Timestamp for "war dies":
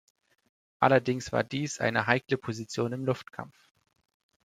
1.31-1.79